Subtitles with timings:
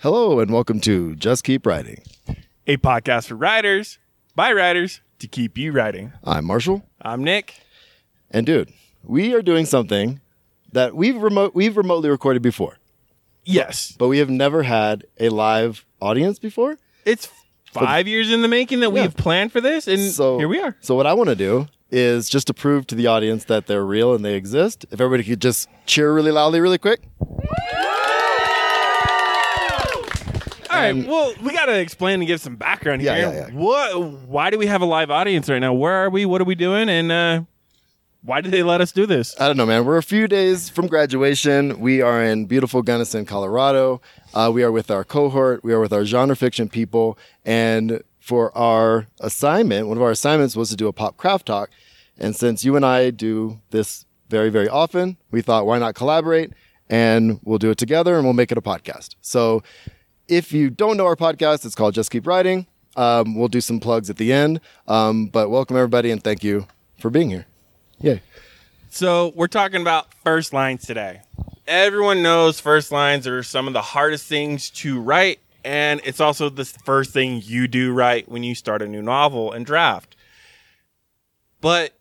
[0.00, 2.02] Hello and welcome to Just Keep Writing.
[2.66, 3.98] a podcast for writers
[4.34, 6.12] by writers to keep you writing.
[6.24, 7.60] I'm Marshall, I'm Nick.
[8.30, 8.72] and dude,
[9.02, 10.20] we are doing something
[10.72, 12.78] that we've remote we've remotely recorded before,
[13.44, 16.78] Yes, but we have never had a live audience before.
[17.04, 17.28] it's
[17.72, 20.76] five years in the making that we've planned for this, and So here we are.
[20.80, 23.84] So what I want to do is just to prove to the audience that they're
[23.84, 24.84] real and they exist.
[24.90, 27.00] If everybody could just cheer really loudly, really quick.
[30.78, 33.28] All right, well, we got to explain and give some background Yeah, here.
[33.28, 33.54] yeah, yeah.
[33.54, 34.00] What?
[34.28, 35.72] Why do we have a live audience right now?
[35.74, 36.24] Where are we?
[36.26, 36.88] What are we doing?
[36.88, 37.42] And uh,
[38.22, 39.38] why did they let us do this?
[39.40, 39.84] I don't know, man.
[39.84, 41.80] We're a few days from graduation.
[41.80, 44.00] We are in beautiful Gunnison, Colorado.
[44.34, 45.62] Uh, we are with our cohort.
[45.64, 47.18] We are with our genre fiction people.
[47.44, 51.70] And for our assignment, one of our assignments was to do a pop craft talk.
[52.18, 56.52] And since you and I do this very, very often, we thought, why not collaborate?
[56.90, 59.14] And we'll do it together and we'll make it a podcast.
[59.20, 59.62] So
[60.28, 62.66] if you don't know our podcast, it's called Just Keep Writing.
[62.96, 64.60] Um, we'll do some plugs at the end.
[64.86, 66.66] Um, but welcome, everybody, and thank you
[67.00, 67.46] for being here.
[68.00, 68.22] Yay.
[68.90, 71.22] So we're talking about first lines today.
[71.66, 76.48] Everyone knows first lines are some of the hardest things to write, and it's also
[76.48, 80.16] the first thing you do right when you start a new novel and draft.
[81.60, 81.92] But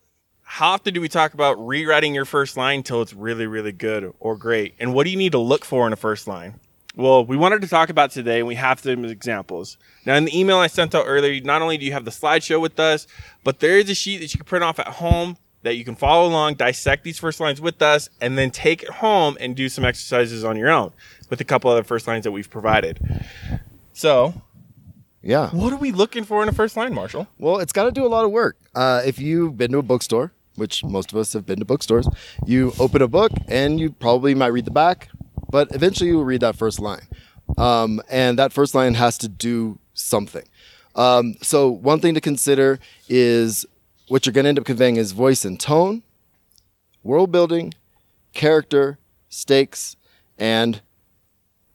[0.44, 4.14] how often do we talk about rewriting your first line until it's really, really good
[4.20, 4.76] or great?
[4.80, 6.60] And what do you need to look for in a first line?
[6.98, 9.78] Well, we wanted to talk about today, and we have some examples.
[10.08, 12.60] Now, in the email I sent out earlier, not only do you have the slideshow
[12.60, 13.06] with us,
[13.44, 15.96] but there is a sheet that you can print off at home that you can
[15.96, 19.70] follow along, dissect these first lines with us, and then take it home and do
[19.70, 20.92] some exercises on your own
[21.30, 23.00] with a couple other first lines that we've provided.
[23.94, 24.42] So,
[25.22, 25.50] Yeah.
[25.52, 27.28] what are we looking for in a first line, Marshall?
[27.38, 28.58] Well, it's got to do a lot of work.
[28.74, 32.08] Uh, if you've been to a bookstore, which most of us have been to bookstores,
[32.48, 35.10] you open a book and you probably might read the back,
[35.50, 37.08] but eventually you will read that first line.
[37.58, 40.44] Um, and that first line has to do something.
[40.96, 43.66] Um, so, one thing to consider is
[44.08, 46.04] what you're going to end up conveying is voice and tone,
[47.04, 47.74] world building,
[48.34, 48.98] character,
[49.30, 49.96] stakes,
[50.38, 50.82] and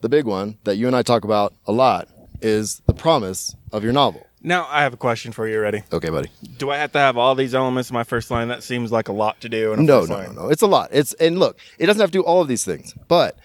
[0.00, 2.08] the big one that you and I talk about a lot
[2.41, 4.26] is the promise of your novel.
[4.42, 5.60] Now, I have a question for you.
[5.60, 5.84] Ready?
[5.92, 6.28] Okay, buddy.
[6.58, 8.48] Do I have to have all these elements in my first line?
[8.48, 10.48] That seems like a lot to do in a no, no, no, no.
[10.48, 10.88] It's a lot.
[10.92, 13.38] It's and look, it doesn't have to do all of these things, but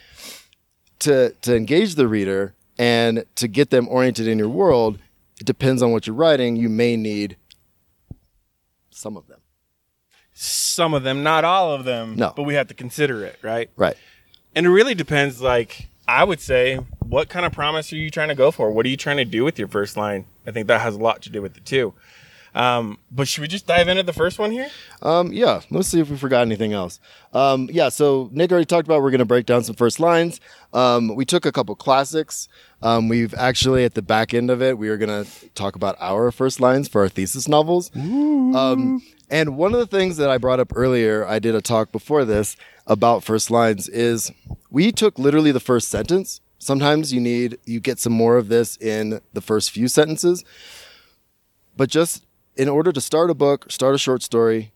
[0.99, 4.99] to to engage the reader and to get them oriented in your world,
[5.39, 6.55] it depends on what you're writing.
[6.55, 7.37] You may need
[8.89, 9.39] some of them.
[10.33, 12.15] Some of them, not all of them.
[12.15, 12.33] No.
[12.35, 13.69] But we have to consider it, right?
[13.75, 13.97] Right.
[14.55, 18.29] And it really depends, like, I would say, what kind of promise are you trying
[18.29, 18.69] to go for?
[18.71, 20.25] What are you trying to do with your first line?
[20.45, 21.93] I think that has a lot to do with it, too.
[22.57, 24.67] Um, but should we just dive into the first one here?
[25.03, 26.99] Um, yeah, let's see if we forgot anything else.
[27.31, 30.41] Um, yeah, so Nick already talked about we're going to break down some first lines.
[30.73, 32.49] Um, we took a couple classics.
[32.81, 35.97] Um, we've actually at the back end of it, we are going to talk about
[35.99, 37.91] our first lines for our thesis novels.
[37.95, 41.91] Um, and one of the things that I brought up earlier, I did a talk
[41.91, 42.57] before this
[42.87, 44.31] about first lines is
[44.71, 46.41] we took literally the first sentence.
[46.57, 50.43] Sometimes you need you get some more of this in the first few sentences.
[51.75, 52.25] But just
[52.57, 54.71] in order to start a book, start a short story,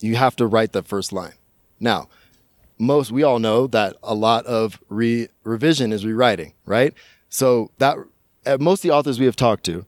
[0.00, 1.32] you have to write the first line.
[1.80, 2.08] Now,
[2.78, 6.94] most we all know that a lot of re- revision is rewriting, right?
[7.28, 7.96] So that
[8.60, 9.84] most of the authors we have talked to,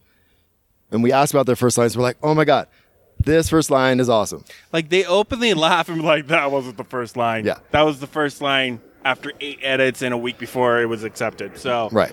[0.91, 2.69] and we ask about their first lines, we're like, oh my god,
[3.19, 4.44] this first line is awesome.
[4.72, 7.44] Like, they openly laugh and be like, that wasn't the first line.
[7.44, 7.59] Yeah.
[7.72, 11.59] That was the first line after eight edits and a week before it was accepted.
[11.59, 12.12] So, Right.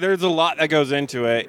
[0.00, 1.48] there's a lot that goes into it.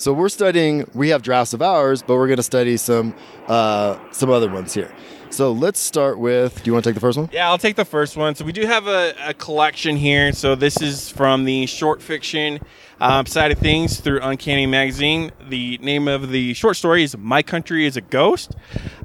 [0.00, 0.90] So we're studying.
[0.94, 3.14] We have drafts of ours, but we're going to study some
[3.48, 4.90] uh, some other ones here.
[5.28, 6.62] So let's start with.
[6.62, 7.28] Do you want to take the first one?
[7.30, 8.34] Yeah, I'll take the first one.
[8.34, 10.32] So we do have a, a collection here.
[10.32, 12.60] So this is from the short fiction
[12.98, 15.32] um, side of things through Uncanny Magazine.
[15.50, 18.56] The name of the short story is "My Country Is a Ghost."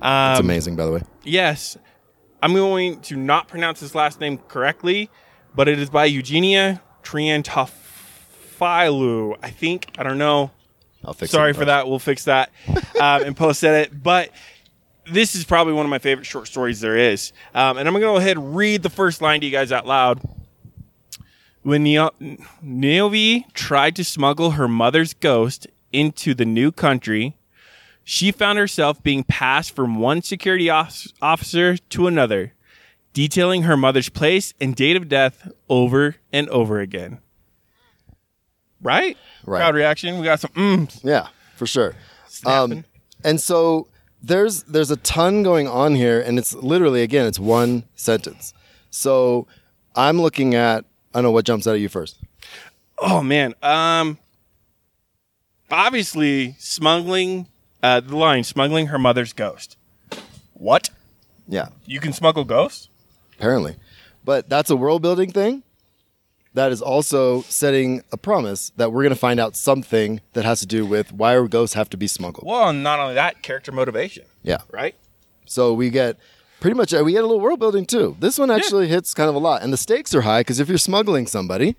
[0.01, 1.01] Um, It's amazing, by the way.
[1.25, 1.77] Yes,
[2.41, 5.09] I'm going to not pronounce his last name correctly,
[5.53, 9.37] but it is by Eugenia Triantafyllou.
[9.43, 10.51] I think I don't know.
[11.05, 11.31] I'll fix.
[11.31, 11.87] Sorry for that.
[11.87, 12.51] We'll fix that
[12.99, 14.03] um, and post edit.
[14.03, 14.31] But
[15.09, 17.31] this is probably one of my favorite short stories there is.
[17.53, 19.71] Um, and I'm going to go ahead and read the first line to you guys
[19.71, 20.21] out loud.
[21.61, 22.13] When Neo-
[22.63, 27.37] Niovi tried to smuggle her mother's ghost into the new country,
[28.03, 32.53] she found herself being passed from one security offic- officer to another,
[33.13, 37.19] detailing her mother's place and date of death over and over again.
[38.81, 39.17] Right?
[39.45, 39.59] Right.
[39.59, 40.17] Crowd reaction.
[40.19, 41.95] We got some mm, Yeah, for sure.
[42.27, 42.79] Snapping.
[42.79, 42.85] Um,
[43.23, 43.87] and so
[44.21, 48.53] there's there's a ton going on here, and it's literally again it's one sentence.
[48.91, 49.47] So
[49.95, 52.17] I'm looking at I don't know what jumps out at you first.
[52.97, 53.53] Oh man.
[53.63, 54.17] Um
[55.71, 57.47] obviously smuggling
[57.83, 59.77] uh the line smuggling her mother's ghost.
[60.53, 60.89] What?
[61.47, 62.89] Yeah, You can smuggle ghosts?
[63.37, 63.75] apparently.
[64.23, 65.61] But that's a world building thing.
[66.55, 70.59] That is also setting a promise that we're going to find out something that has
[70.61, 72.47] to do with why our ghosts have to be smuggled.
[72.47, 74.59] Well, and not only that, character motivation, Yeah.
[74.71, 74.95] right?
[75.45, 76.17] So we get
[76.61, 78.15] pretty much uh, we get a little world building too.
[78.19, 80.67] This one actually hits kind of a lot, and the stakes are high because if
[80.69, 81.75] you're smuggling somebody,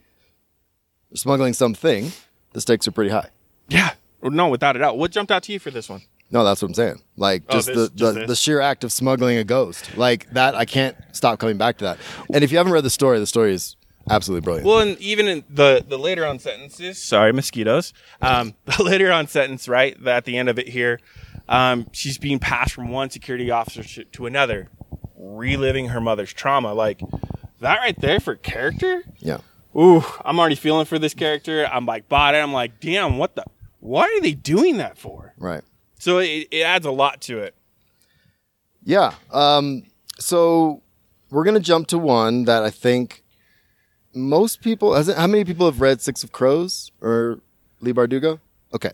[1.11, 2.13] you're smuggling something,
[2.53, 3.31] the stakes are pretty high.
[3.69, 3.95] Yeah.
[4.23, 4.99] No, without a doubt.
[4.99, 6.03] What jumped out to you for this one?
[6.31, 7.01] No, that's what I'm saying.
[7.17, 10.29] Like Oh, just this- the, just the, the sheer act of smuggling a ghost, like
[10.33, 11.99] that, I can't stop coming back to that.
[12.35, 13.76] And if you haven't read the story, the story is
[14.09, 14.67] absolutely brilliant.
[14.67, 17.93] Well, and even in the the later on sentences, sorry, mosquitoes.
[18.23, 19.97] Um, the later on sentence, right?
[20.07, 21.01] At the end of it here,
[21.49, 24.69] um, she's being passed from one security officer to- another,
[25.17, 26.73] reliving her mother's trauma.
[26.75, 27.01] Like
[27.61, 29.03] that right there for character.
[29.19, 29.39] yeah,
[29.77, 31.67] Ooh, I'm already feeling for this character.
[31.67, 32.39] I'm like bought it.
[32.39, 33.45] I'm like, damn, what the?
[33.81, 35.35] Why are they doing that for?
[35.39, 35.63] right.
[35.99, 37.55] So it, it adds a lot to it.
[38.85, 39.15] Yeah.
[39.33, 39.85] Um,
[40.19, 40.83] so
[41.31, 43.25] we're gonna jump to one that I think
[44.17, 44.95] most people.
[44.95, 47.41] Has it, how many people have read Six of Crows or
[47.81, 48.41] Leigh Bardugo?
[48.75, 48.91] Okay.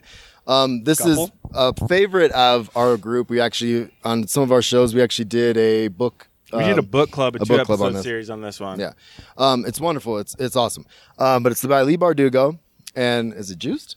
[0.47, 1.25] Um, this Couple.
[1.25, 3.31] is a favorite of our group.
[3.31, 6.29] We actually on some of our shows we actually did a book.
[6.53, 8.05] We did a um, book club, a, a two book club on episode this.
[8.05, 8.79] series on this one.
[8.79, 8.93] Yeah,
[9.39, 10.19] um, it's wonderful.
[10.19, 10.85] It's it's awesome.
[11.19, 12.59] Um, but it's by Leigh Bardugo,
[12.95, 13.97] and is it Joost?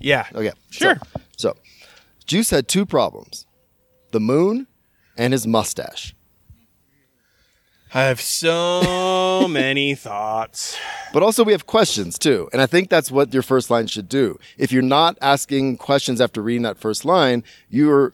[0.00, 0.96] yeah, Okay, Sure.
[1.36, 1.56] So, so
[2.26, 3.46] Joost had two problems:
[4.10, 4.66] the moon
[5.16, 6.14] and his mustache.
[7.94, 10.76] I have so many thoughts.
[11.12, 12.48] But also, we have questions too.
[12.52, 14.36] And I think that's what your first line should do.
[14.58, 18.12] If you're not asking questions after reading that first line, you're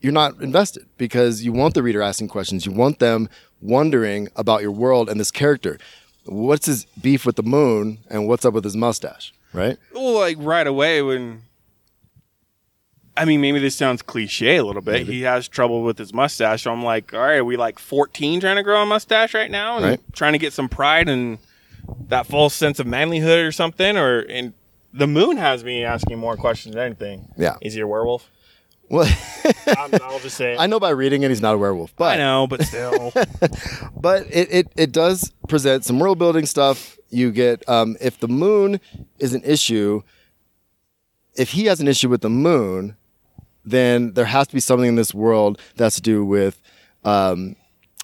[0.00, 2.66] you're not invested because you want the reader asking questions.
[2.66, 3.28] You want them
[3.60, 5.78] wondering about your world and this character.
[6.24, 9.78] What's his beef with the moon and what's up with his mustache, right?
[9.94, 11.42] Well, like right away when.
[13.16, 15.06] I mean, maybe this sounds cliche a little bit.
[15.06, 16.62] He has trouble with his mustache.
[16.62, 19.50] So I'm like, all right, are we like 14 trying to grow a mustache right
[19.50, 20.00] now and Right.
[20.12, 21.38] trying to get some pride and
[22.08, 23.96] that false sense of manlyhood or something?
[23.96, 24.52] Or and
[24.92, 27.28] the moon has me asking more questions than anything.
[27.36, 27.56] Yeah.
[27.62, 28.30] Is he a werewolf?
[28.88, 29.08] Well,
[29.66, 30.52] I'm, I'll just say.
[30.52, 30.56] it.
[30.60, 33.12] I know by reading it he's not a werewolf, but I know, but still.
[33.96, 36.96] but it, it, it does present some world building stuff.
[37.10, 38.80] You get um, if the moon
[39.18, 40.02] is an issue,
[41.34, 42.96] if he has an issue with the moon,
[43.66, 46.62] then there has to be something in this world that's to do with
[47.04, 47.56] um,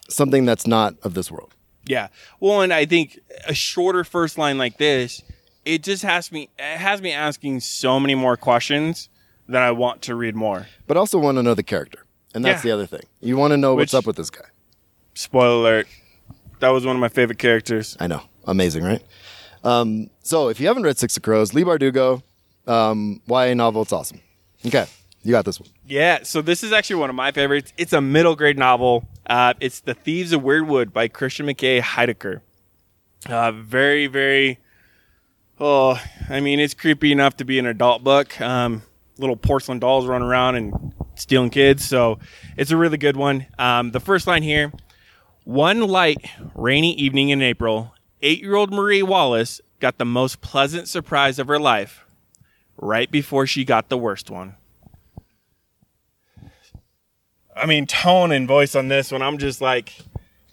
[0.09, 1.55] something that's not of this world.
[1.87, 2.09] Yeah.
[2.41, 5.23] Well, and I think a shorter first line like this,
[5.65, 9.09] it just has me it has me asking so many more questions
[9.49, 10.67] that I want to read more.
[10.87, 12.05] But also want to know the character,
[12.35, 12.71] and that's Yeah.
[12.71, 13.03] the other thing.
[13.21, 14.45] You want to know what's up with this guy.
[15.15, 15.87] Spoiler alert.
[16.61, 17.97] That was one of my favorite characters.
[17.99, 19.03] I know, amazing, right?
[19.65, 22.23] Um, so if you haven't read Six of Crows, Leigh Bardugo,
[22.67, 24.21] um, YA novel, it's awesome.
[24.65, 24.87] Okay,
[25.23, 25.69] you got this one.
[25.87, 27.73] Yeah, so this is actually one of my favorites.
[27.77, 29.09] It's a middle grade novel.
[29.27, 32.41] Uh, it's The Thieves of Weirdwood by Christian McKay Heidicker.
[33.29, 34.59] Uh, very, very.
[35.61, 38.41] Oh, I mean, it's creepy enough to be an adult book.
[38.41, 38.83] Um,
[39.19, 41.85] little porcelain dolls run around and stealing kids.
[41.85, 42.19] So
[42.57, 43.47] it's a really good one.
[43.59, 44.73] Um, the first line here
[45.45, 46.19] One light,
[46.55, 51.47] rainy evening in April, eight year old Marie Wallace got the most pleasant surprise of
[51.49, 52.05] her life
[52.77, 54.57] right before she got the worst one.
[57.57, 59.93] I mean, tone and voice on this one, I'm just like,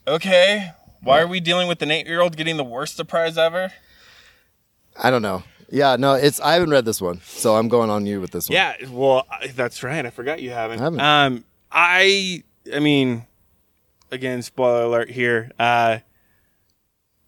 [0.08, 3.72] okay, why are we dealing with an eight year old getting the worst surprise ever?
[5.02, 5.44] I don't know.
[5.72, 8.50] Yeah, no, it's I haven't read this one, so I'm going on you with this
[8.50, 8.56] one.
[8.56, 10.06] Yeah, well, I- that's right.
[10.06, 10.80] I forgot you haven't.
[10.80, 11.00] I haven't.
[11.00, 13.26] Um, I, I mean,
[14.12, 15.52] again, spoiler alert here.
[15.60, 16.00] Uh,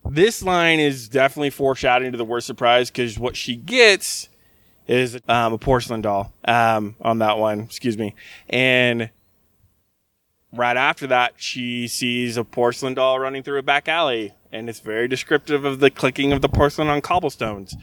[0.09, 4.27] this line is definitely foreshadowing to the worst surprise because what she gets
[4.87, 7.59] is um, a porcelain doll um, on that one.
[7.61, 8.15] Excuse me,
[8.49, 9.11] and
[10.53, 14.79] right after that, she sees a porcelain doll running through a back alley, and it's
[14.79, 17.75] very descriptive of the clicking of the porcelain on cobblestones.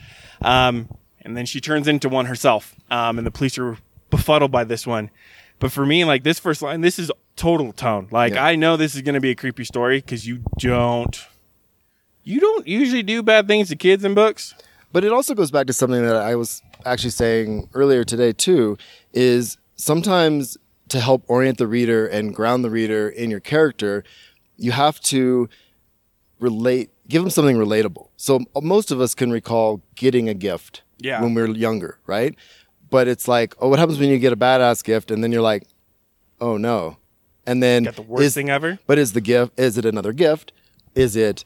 [0.42, 0.88] Um,
[1.22, 3.78] and then she turns into one herself, um, and the police are
[4.10, 5.10] befuddled by this one.
[5.58, 8.08] But for me, like this first line, this is total tone.
[8.10, 8.44] Like Yeah.
[8.44, 11.26] I know this is going to be a creepy story because you don't,
[12.22, 14.54] you don't usually do bad things to kids in books.
[14.92, 18.78] But it also goes back to something that I was actually saying earlier today too,
[19.12, 20.56] is sometimes
[20.88, 24.04] to help orient the reader and ground the reader in your character,
[24.56, 25.48] you have to
[26.40, 28.08] relate, give them something relatable.
[28.16, 31.20] So uh, most of us can recall getting a gift Yeah.
[31.22, 32.34] when we are younger, right?
[32.90, 35.42] But it's like, oh, what happens when you get a badass gift and then you're
[35.42, 35.64] like,
[36.40, 36.96] oh no,
[37.46, 38.78] and then Got the worst is- thing ever.
[38.86, 39.58] But is the gift?
[39.58, 40.52] Is it another gift?
[40.94, 41.44] Is it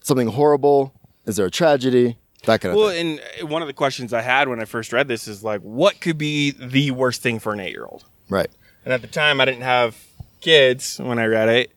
[0.00, 0.92] something horrible?
[1.26, 2.18] Is there a tragedy?
[2.44, 3.18] that kind of Well, thing.
[3.18, 5.60] and uh, one of the questions I had when I first read this is like,
[5.62, 8.04] what could be the worst thing for an eight year old?
[8.28, 8.48] Right.
[8.84, 9.96] And at the time, I didn't have
[10.40, 11.72] kids when I read it,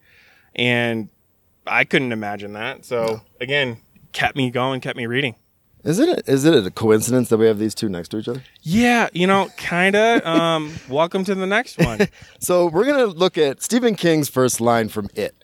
[0.56, 1.10] and
[1.66, 2.86] I couldn't imagine that.
[2.86, 3.78] So again,
[4.12, 5.36] kept me going, kept me reading.
[5.84, 8.44] Is it is it a coincidence that we have these two next to each other?
[8.62, 10.28] Yeah, you know, kinda.
[10.30, 12.00] Um, welcome to the next one.
[12.40, 15.36] So we're gonna look at Stephen King's first line from It.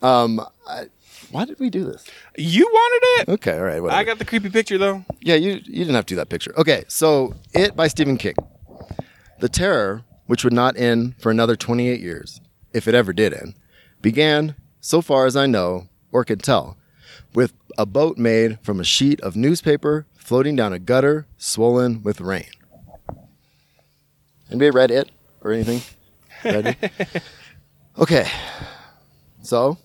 [0.00, 0.86] Um, I,
[1.32, 2.04] why did we do this?
[2.36, 3.32] You wanted it.
[3.34, 3.98] Okay, all right, whatever.
[4.00, 5.04] I got the creepy picture though.
[5.20, 6.54] Yeah, you you didn't have to do that picture.
[6.56, 8.34] Okay, so It by Stephen King.
[9.40, 12.40] The terror, which would not end for another 28 years,
[12.72, 13.52] if it ever did end,
[14.00, 16.78] began, so far as I know or can tell,
[17.34, 22.22] with a boat made from a sheet of newspaper floating down a gutter swollen with
[22.22, 22.46] rain.
[24.48, 25.10] Anybody read it
[25.42, 25.82] or anything?
[26.42, 27.22] Read it?
[27.98, 28.26] okay,
[29.42, 29.76] so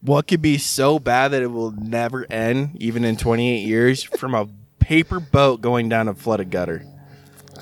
[0.00, 4.34] What could be so bad that it will never end, even in 28 years, from
[4.34, 6.82] a paper boat going down a flooded gutter?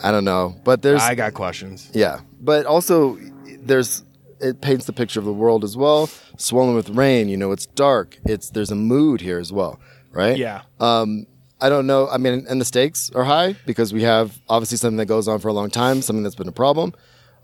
[0.03, 1.91] I don't know, but there's I got questions.
[1.93, 3.19] Yeah, but also
[3.61, 4.05] there's
[4.41, 6.09] it paints the picture of the world as well.
[6.37, 8.19] Swollen with rain, you know, it's dark.
[8.25, 9.79] It's there's a mood here as well,
[10.11, 10.37] right?
[10.37, 10.63] Yeah.
[10.81, 11.27] Um,
[11.61, 12.09] I don't know.
[12.09, 15.39] I mean, and the stakes are high because we have obviously something that goes on
[15.39, 16.93] for a long time, something that's been a problem.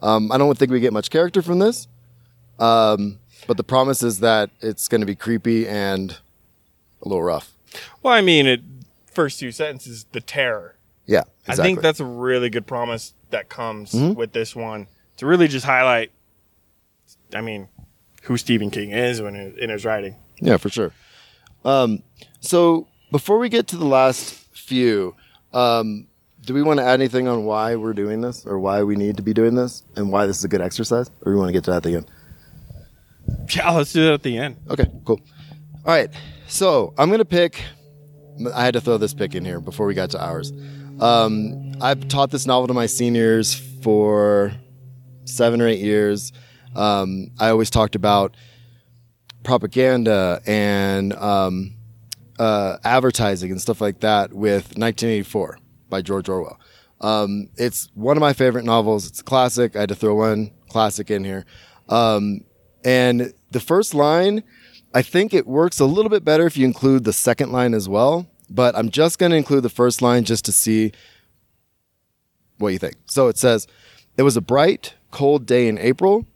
[0.02, 1.86] Um, I don't think we get much character from this,
[2.58, 6.18] um, but the promise is that it's going to be creepy and
[7.02, 7.52] a little rough.
[8.02, 8.60] Well, I mean, it
[9.12, 10.74] first two sentences, the terror.
[11.08, 11.52] Yeah, exactly.
[11.52, 11.60] Mm-hmm.
[11.60, 14.86] I think that's a really good promise that comes with this one
[15.16, 16.12] to really just highlight.
[17.34, 17.68] I mean,
[18.22, 20.16] who Stephen King is when in, in his writing.
[20.40, 20.92] Yeah, for sure.
[21.64, 22.02] Um,
[22.40, 25.16] so before we get to the last few,
[25.52, 26.06] um,
[26.44, 29.16] do we want to add anything on why we're doing this or why we need
[29.16, 31.10] to be doing this and why this is a good exercise?
[31.22, 32.10] Or do we want to get to that at the end?
[33.54, 34.56] Yeah, let's do that at the end.
[34.68, 35.20] Okay, cool.
[35.84, 36.10] All right.
[36.46, 37.62] So I'm going to pick,
[38.54, 40.52] I had to throw this pick in here before we got to ours.
[41.00, 44.52] Um, I've taught this novel to my seniors for
[45.24, 46.32] seven or eight years.
[46.74, 48.36] Um, I always talked about
[49.44, 51.76] propaganda and um,
[52.38, 56.58] uh, advertising and stuff like that with 1984 by George Orwell.
[57.00, 59.06] Um, it's one of my favorite novels.
[59.06, 59.76] It's a classic.
[59.76, 61.46] I had to throw one classic in here.
[61.88, 62.42] Um,
[62.84, 64.42] and the first line,
[64.94, 67.88] I think it works a little bit better if you include the second line as
[67.88, 68.26] well.
[68.50, 70.92] But I'm just going to include the first line just to see
[72.58, 72.96] what you think.
[73.06, 73.66] So it says,
[74.16, 76.26] It was a bright, cold day in April,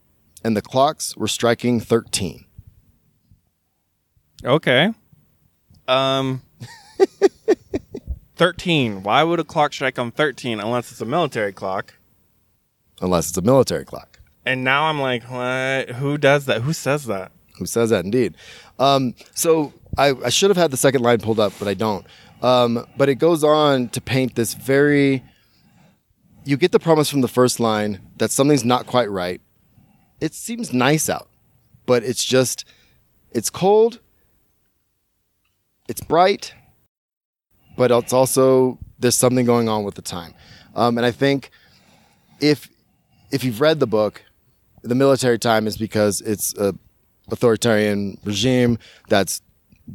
[0.45, 2.45] and the clocks were striking 13.
[4.45, 4.92] Okay.
[5.88, 6.42] Um.
[8.37, 9.02] 13.
[9.02, 11.95] Why would a clock strike on 13 unless it's a military clock?
[13.00, 14.19] Unless it's a military clock.
[14.45, 15.97] And now I'm like, what?
[15.97, 16.62] Who does that?
[16.62, 17.31] Who says that?
[17.59, 18.35] Who says that indeed?
[18.78, 22.06] Um, so I, I should have had the second line pulled up, but I don't.
[22.40, 25.22] Um, but it goes on to paint this very.
[26.44, 29.40] You get the promise from the first line that something's not quite right.
[30.20, 31.28] It seems nice out,
[31.87, 32.64] but it's just.
[33.30, 34.00] It's cold.
[35.88, 36.54] It's bright,
[37.76, 40.32] but it's also there's something going on with the time,
[40.75, 41.50] um, and I think
[42.40, 42.68] if
[43.30, 44.22] if you've read the book,
[44.82, 46.75] the military time is because it's a
[47.30, 49.40] authoritarian regime that's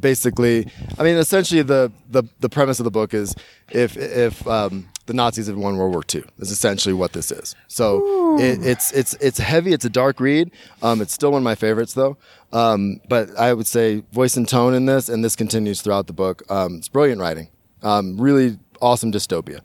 [0.00, 3.34] basically i mean essentially the the, the premise of the book is
[3.70, 7.56] if if um, the nazis had won world war ii is essentially what this is.
[7.66, 10.50] So it, it's it's it's heavy it's a dark read.
[10.82, 12.16] Um, it's still one of my favorites though.
[12.52, 16.12] Um, but i would say voice and tone in this and this continues throughout the
[16.12, 16.42] book.
[16.50, 17.48] Um, it's brilliant writing.
[17.82, 19.60] Um, really awesome dystopia.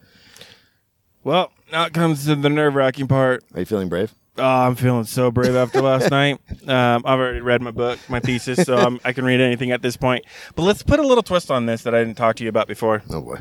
[1.23, 3.43] Well, now it comes to the nerve wracking part.
[3.53, 6.39] are you feeling brave Oh, I'm feeling so brave after last night.
[6.67, 9.81] Um, I've already read my book, my thesis, so I'm, I can read anything at
[9.83, 10.25] this point.
[10.55, 12.67] But let's put a little twist on this that I didn't talk to you about
[12.67, 13.03] before.
[13.11, 13.37] oh boy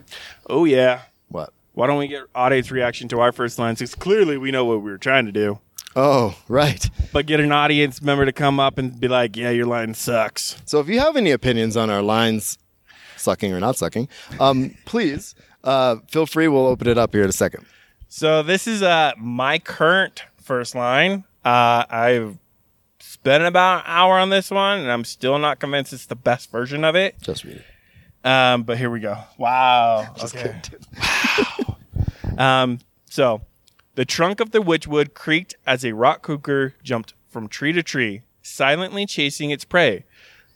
[0.51, 1.03] Oh, yeah.
[1.29, 3.79] what Why don't we get audience reaction to our first lines?
[3.79, 5.61] Because clearly we know what we were trying to do.
[5.97, 9.67] oh right But get an audience member to come up and be like, yeah, your
[9.67, 10.61] line sucks.
[10.67, 12.59] So if you have any opinions on our lines
[13.17, 14.09] sucking or not sucking,
[14.39, 15.35] um, please
[15.65, 16.49] uh, feel free.
[16.49, 17.65] We'll open it up here in a second.
[18.09, 21.25] So this is uh, my current first line.
[21.45, 22.39] Uh, I've
[23.01, 26.51] spent about an hour on this one, and I'm still not convinced it's the best
[26.51, 27.17] version of it.
[27.21, 27.65] Just read it.
[28.29, 29.17] Um, but here we go.
[29.39, 30.15] Wow.
[30.19, 30.61] Just Okay.
[30.63, 30.87] kidding.
[32.39, 32.79] Um,
[33.11, 33.43] so
[33.95, 38.23] the trunk of the witchwood creaked as a rock cougar jumped from tree to tree,
[38.41, 40.05] silently chasing its prey.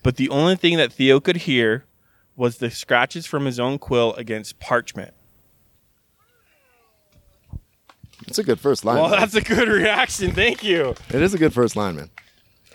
[0.02, 1.85] But the only thing that Theo could hear
[2.35, 5.12] was the scratches from his own quill against parchment.
[8.27, 8.97] It's a good first line.
[8.97, 9.21] Well, man.
[9.21, 10.33] that's a good reaction.
[10.33, 10.95] Thank you.
[11.09, 12.11] it is a good first line, man.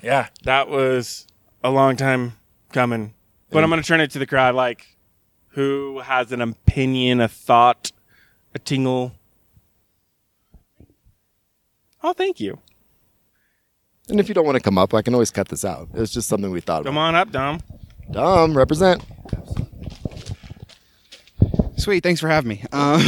[0.04, 1.28] Yeah, that was
[1.64, 2.34] a long time
[2.72, 3.14] coming.
[3.50, 4.88] But I'm going to turn it to the crowd like,
[5.50, 7.92] who has an opinion, a thought,
[8.56, 9.12] a tingle.
[12.02, 12.60] Oh, thank you.
[14.10, 15.90] And if you don't want to come up, I can always cut this out.
[15.94, 16.86] It's just something we thought of.
[16.86, 17.08] Come about.
[17.08, 17.62] on up, Dom.
[18.12, 19.04] Dom, represent.
[21.82, 22.64] Sweet, thanks for having me.
[22.72, 23.02] Um,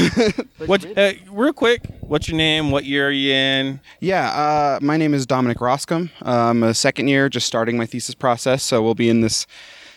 [0.65, 0.97] What?
[0.97, 2.71] Uh, real quick, what's your name?
[2.71, 3.79] What year are you in?
[3.99, 6.09] yeah, uh, my name is Dominic Roscom.
[6.23, 9.45] I'm a second year, just starting my thesis process, so we'll be in this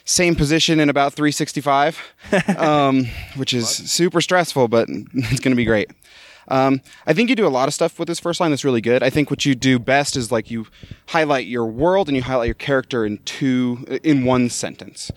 [0.04, 2.02] same position in about 365,
[2.58, 3.06] um,
[3.36, 5.90] which is super stressful, but it's going to be great.
[6.48, 8.82] Um, I think you do a lot of stuff with this first line that's really
[8.82, 9.02] good.
[9.02, 10.66] I think what you do best is like you
[11.06, 15.10] highlight your world and you highlight your character in two, in one sentence.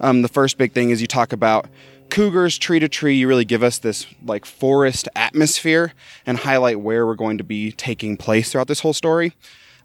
[0.00, 1.66] Um, the first big thing is you talk about
[2.12, 3.16] cougars tree to tree.
[3.16, 5.94] You really give us this like forest atmosphere
[6.26, 9.32] and highlight where we're going to be taking place throughout this whole story.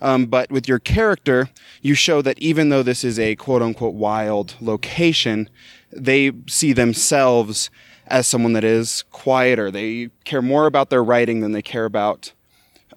[0.01, 1.49] Um, but with your character,
[1.81, 5.49] you show that even though this is a quote unquote wild location,
[5.89, 7.69] they see themselves
[8.07, 9.71] as someone that is quieter.
[9.71, 12.33] They care more about their writing than they care about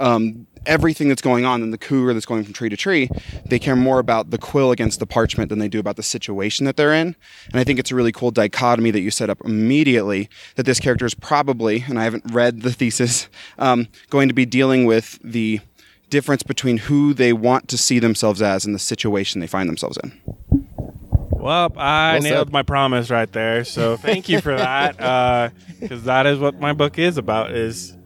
[0.01, 3.09] um, everything that's going on than the cougar that's going from tree to tree.
[3.47, 6.67] They care more about the quill against the parchment than they do about the situation
[6.67, 7.15] that they're in.
[7.51, 10.81] And I think it's a really cool dichotomy that you set up immediately that this
[10.81, 13.29] character is probably, and I haven't read the thesis,
[13.59, 15.61] um, going to be dealing with the
[16.09, 19.97] difference between who they want to see themselves as and the situation they find themselves
[20.03, 20.21] in.
[21.31, 23.65] Well, I Well nailed my promise right there.
[23.65, 27.97] So thank you for that, because that is what my book is about: is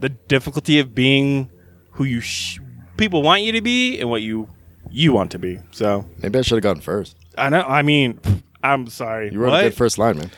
[0.00, 1.50] the difficulty of being
[1.92, 2.58] who you sh-
[2.96, 4.48] people want you to be and what you
[4.90, 5.58] you want to be.
[5.72, 7.16] So Maybe I should have gone first.
[7.36, 7.62] I know.
[7.62, 8.20] I mean,
[8.62, 9.32] I'm sorry.
[9.32, 9.64] You wrote what?
[9.64, 10.30] a good first line, man.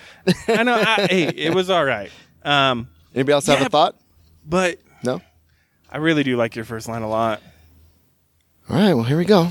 [0.48, 0.74] I know.
[0.74, 2.10] I, hey, it was all right.
[2.42, 3.96] Um, Anybody else have a thought?
[4.44, 5.20] but No?
[5.90, 7.40] I really do like your first line a lot.
[8.68, 9.48] All right, well, here we go.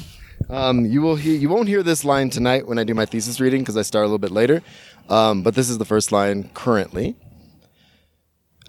[0.49, 1.35] Um, you will hear.
[1.35, 4.03] You won't hear this line tonight when I do my thesis reading because I start
[4.03, 4.61] a little bit later.
[5.09, 7.15] Um, but this is the first line currently.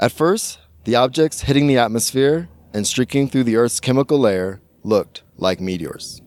[0.00, 5.22] At first, the objects hitting the atmosphere and streaking through the Earth's chemical layer looked
[5.36, 6.22] like meteors.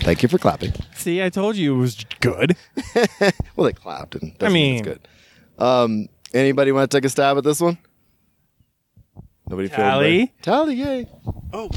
[0.00, 0.72] Thank you for clapping.
[0.94, 2.56] See, I told you it was good.
[3.56, 5.08] Well, they clapped, and that's I mean- good.
[5.58, 7.78] Um, anybody want to take a stab at this one?
[9.48, 9.68] Nobody.
[9.68, 10.16] feeling Tally?
[10.18, 10.42] brave?
[10.42, 11.08] Tally, yay!
[11.52, 11.70] Oh,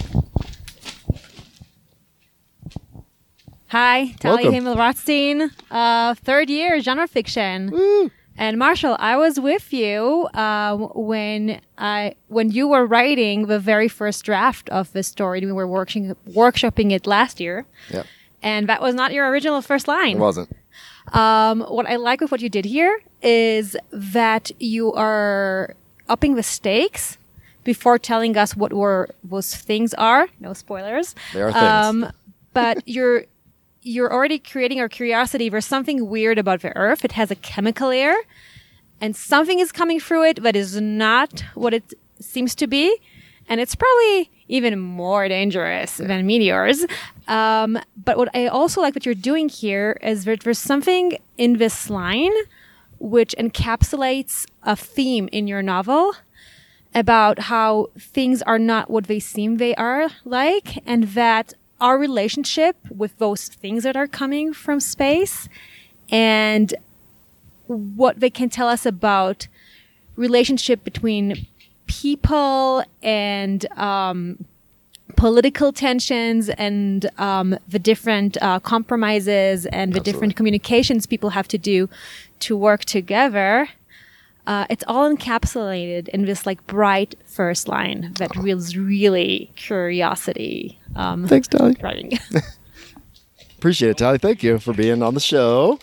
[3.68, 4.54] Hi, Talia Welcome.
[4.54, 7.70] Himmel Rothstein, uh, third year genre fiction.
[7.72, 8.12] Woo!
[8.40, 13.90] And Marshall, I was with you uh, when I when you were writing the very
[13.90, 15.42] first draft of the story.
[15.42, 18.06] We were working workshopping it last year, Yep,
[18.42, 20.16] and that was not your original first line.
[20.16, 20.50] it wasn't.
[21.12, 25.76] Um, what I like with what you did here is that you are
[26.08, 27.18] upping the stakes
[27.66, 30.30] before telling us what were those things are.
[30.40, 31.14] No spoilers.
[31.34, 31.66] They are things.
[31.66, 32.12] Um,
[32.54, 33.26] but you're
[33.82, 35.50] you're already creating our curiosity.
[35.50, 37.06] There's something weird about the Earth.
[37.06, 38.16] It has a chemical layer,
[39.02, 42.98] and something is coming through it that is not what it seems to be,
[43.48, 46.86] and it's probably even more dangerous than meteors.
[47.28, 51.58] Um, but what I also like what you're doing here is that there's something in
[51.58, 52.34] this line
[53.00, 56.14] which encapsulates a theme in your novel
[56.94, 62.76] about how things are not what they seem they are like, and that our relationship
[62.96, 65.50] with those things that are coming from space
[66.12, 66.74] and
[67.68, 69.48] what they can tell us about
[70.16, 71.48] relationship between
[71.88, 74.44] people and um,
[75.16, 81.58] political tensions and um, the different uh, compromises and the different communications people have to
[81.58, 81.90] do
[82.40, 83.70] to work together.
[84.50, 91.28] Uh, it's all encapsulated in this like bright first line that feels really curiosity um,
[91.28, 91.78] Thanks, Tally.
[93.60, 94.18] Appreciate it, Tally.
[94.18, 95.78] Thank you for being on the show.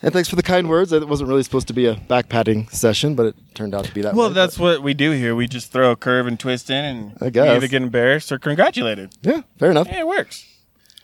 [0.00, 0.92] And thanks for the kind words.
[0.92, 3.92] It wasn't really supposed to be a back patting session, but it turned out to
[3.92, 4.34] be that well, way.
[4.34, 5.34] that's what we do here.
[5.34, 7.54] We just throw a curve and twist in, and I guess.
[7.54, 9.14] either get embarrassed or congratulated.
[9.20, 9.88] Yeah, fair enough.
[9.88, 10.46] Yeah, it works.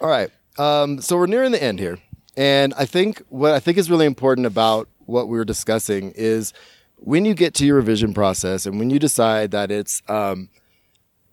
[0.01, 0.31] All right.
[0.57, 1.99] Um, so we're nearing the end here.
[2.39, 6.53] And I think what I think is really important about what we were discussing is
[6.97, 10.51] when you get to your revision process and when you decide that it's um,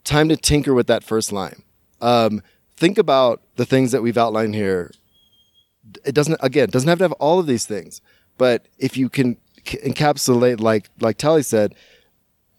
[0.04, 1.62] time to tinker with that first line,
[2.00, 2.42] um,
[2.76, 4.92] think about the things that we've outlined here.
[6.04, 8.00] It doesn't, again, doesn't have to have all of these things,
[8.38, 11.74] but if you can encapsulate, like like Tally said,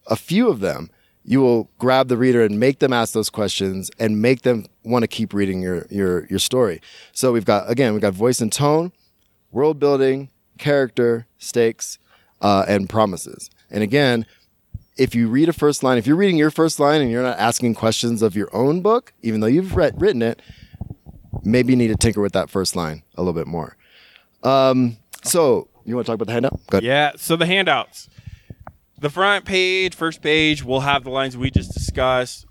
[0.08, 0.89] a few of them,
[1.23, 5.03] you will grab the reader and make them ask those questions and make them want
[5.03, 6.82] to keep reading your your your story.
[7.12, 8.91] So we've got again, we've got voice and tone,
[9.51, 12.00] world building, character, stakes,
[12.41, 13.50] uh, and promises.
[13.70, 14.26] And again,
[14.98, 17.38] if you read a first line, if you're reading your first line and you're not
[17.38, 20.41] asking questions of your own book, even though you've read, written it,
[21.43, 23.78] maybe you need to tinker with that first line a little bit more.
[24.43, 26.60] Um, so you want to talk about the handout?
[26.67, 26.84] Go ahead.
[26.84, 27.12] Yeah.
[27.15, 28.10] So the handouts.
[29.00, 32.46] The front page, first page, we'll have the lines we just discussed.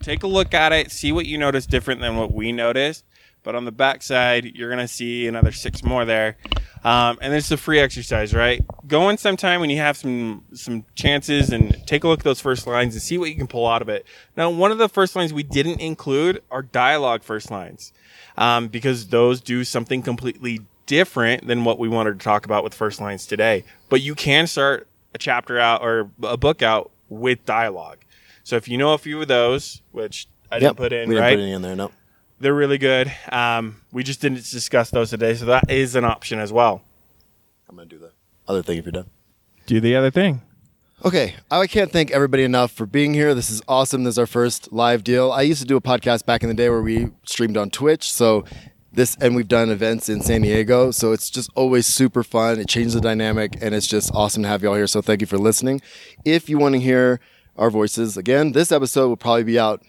[0.00, 3.04] Take a look at it, see what you notice different than what we noticed.
[3.42, 6.36] But on the back side, you're gonna see another six more there.
[6.82, 8.64] Um, and it's a free exercise, right?
[8.86, 12.40] Go in sometime when you have some some chances and take a look at those
[12.40, 14.06] first lines and see what you can pull out of it.
[14.36, 17.92] Now, one of the first lines we didn't include are dialogue first lines,
[18.38, 22.74] um, because those do something completely different than what we wanted to talk about with
[22.74, 23.64] first lines today.
[23.90, 27.98] But you can start a chapter out or a book out with dialogue.
[28.42, 31.14] So if you know a few of those, which I Yep, didn't put in, we
[31.14, 31.36] didn't right?
[31.36, 31.76] put any in there.
[31.76, 31.90] No.
[32.40, 33.12] They're really good.
[33.30, 36.82] Um, we just didn't discuss those today, so that is an option as well.
[37.68, 38.12] I'm gonna do the
[38.48, 39.10] other thing if you're done.
[39.66, 40.40] Do the other thing.
[41.04, 43.34] Okay, I can't thank everybody enough for being here.
[43.34, 44.04] This is awesome.
[44.04, 45.32] This is our first live deal.
[45.32, 48.10] I used to do a podcast back in the day where we streamed on Twitch.
[48.10, 48.44] So
[48.92, 50.90] this, and we've done events in San Diego.
[50.90, 52.58] So it's just always super fun.
[52.58, 54.86] It changes the dynamic, and it's just awesome to have y'all here.
[54.86, 55.80] So thank you for listening.
[56.24, 57.20] If you want to hear
[57.56, 59.82] our voices again, this episode will probably be out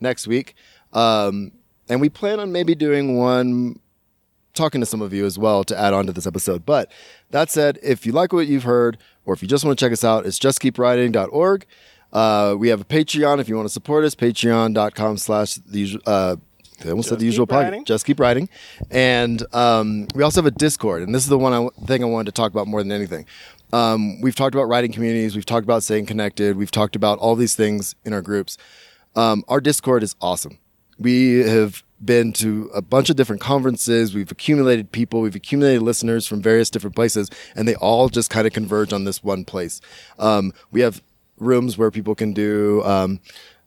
[0.00, 0.54] next week.
[0.92, 1.52] Um,
[1.88, 3.78] and we plan on maybe doing one
[4.54, 6.64] talking to some of you as well to add on to this episode.
[6.64, 6.90] But
[7.30, 9.92] that said, if you like what you've heard, or if you just want to check
[9.92, 11.66] us out, it's justkeepwriting.org.
[12.12, 16.00] Uh, we have a Patreon if you want to support us, patreon.com slash the usual,
[16.06, 16.36] uh,
[16.84, 17.84] I almost said the Just usual podcast.
[17.84, 18.48] Just keep writing.
[18.90, 22.06] And um, we also have a Discord, and this is the one I, thing I
[22.06, 23.26] wanted to talk about more than anything.
[23.72, 27.34] Um, we've talked about writing communities, we've talked about staying connected, we've talked about all
[27.34, 28.56] these things in our groups.
[29.16, 30.58] Um, our Discord is awesome.
[30.98, 34.14] We have been to a bunch of different conferences.
[34.14, 35.20] We've accumulated people.
[35.20, 39.04] We've accumulated listeners from various different places, and they all just kind of converge on
[39.04, 39.80] this one place.
[40.18, 41.02] Um, we have
[41.38, 43.20] rooms where people can do um,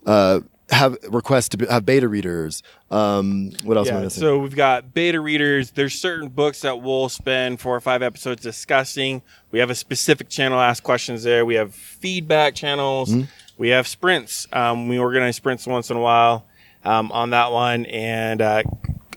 [0.05, 2.61] uh, have requests to be, have beta readers.
[2.91, 4.21] Um, what else am I Yeah, missing?
[4.21, 5.71] so we've got beta readers.
[5.71, 9.21] There's certain books that we'll spend four or five episodes discussing.
[9.51, 11.45] We have a specific channel ask questions there.
[11.45, 13.09] We have feedback channels.
[13.09, 13.23] Mm-hmm.
[13.57, 14.47] We have sprints.
[14.51, 16.46] Um, we organize sprints once in a while
[16.87, 18.63] um, on that one, and uh,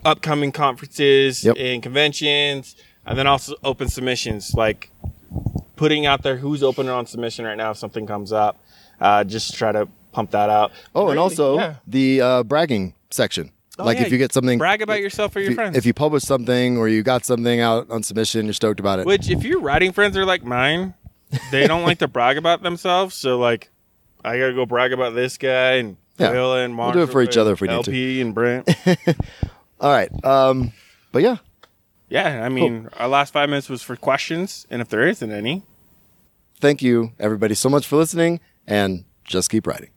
[0.04, 1.56] upcoming conferences Yep.
[1.58, 4.90] and conventions, and then also open submissions like
[5.76, 8.60] putting out there who's open on submission right now if something comes up.
[9.00, 10.72] Uh, just try to pump that out.
[10.94, 11.18] oh, and Really?
[11.18, 11.74] also Yeah.
[11.86, 13.50] the uh, bragging section.
[13.78, 15.74] like yeah, if you get something, brag about yourself or if your you, friends.
[15.76, 19.06] if you publish something or you got something out on submission, you're stoked about it.
[19.06, 20.92] Which, if your writing friends are like mine,
[21.50, 23.14] they don't like to brag about themselves.
[23.14, 23.70] So, like,
[24.22, 26.32] I gotta go brag about this guy and Yeah.
[26.32, 27.90] Will and We'll do it for each other if we need to.
[27.90, 28.68] LP and Brent.
[29.80, 30.10] All right.
[30.24, 30.72] Um,
[31.12, 31.36] but yeah,
[32.10, 35.62] yeah, I mean, our last five minutes was for questions, and if there isn't any,
[36.60, 39.90] thank you everybody so much for listening and just keep writing.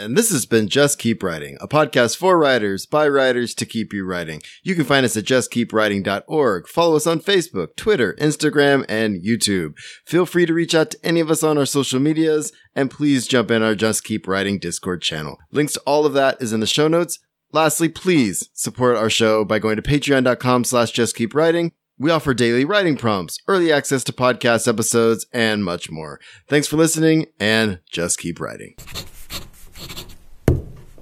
[0.00, 3.92] And this has been Just Keep Writing, a podcast for writers by writers to keep
[3.92, 4.40] you writing.
[4.62, 6.68] You can find us at justkeepwriting.org.
[6.68, 9.74] Follow us on Facebook, Twitter, Instagram, and YouTube.
[10.06, 13.28] Feel free to reach out to any of us on our social medias, and please
[13.28, 15.36] jump in our Just Keep Writing Discord channel.
[15.52, 17.18] Links to all of that is in the show notes.
[17.52, 21.72] Lastly, please support our show by going to patreon.com slash justkeepwriting.
[21.98, 26.18] We offer daily writing prompts, early access to podcast episodes, and much more.
[26.48, 28.76] Thanks for listening, and just keep writing.